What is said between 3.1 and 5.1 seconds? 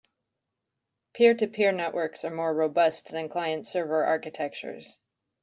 than client-server architectures.